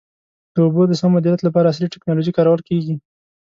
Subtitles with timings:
[0.53, 2.95] د اوبو د سم مدیریت لپاره عصري ټکنالوژي کارول کېږي.